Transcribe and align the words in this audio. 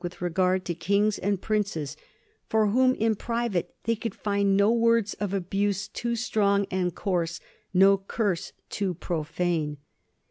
with 0.03 0.19
regard 0.19 0.65
to 0.65 0.73
kings 0.73 1.19
and 1.19 1.43
princes, 1.43 1.95
for 2.49 2.65
whom 2.69 2.95
in 2.95 3.13
private 3.13 3.75
they 3.83 3.95
could 3.95 4.15
find 4.15 4.57
no 4.57 4.71
words 4.71 5.13
of 5.19 5.31
abuse 5.31 5.87
too 5.87 6.15
strong 6.15 6.65
and 6.71 6.95
coarse, 6.95 7.39
no 7.71 7.99
curse 7.99 8.51
too 8.67 8.95
profane. 8.95 9.77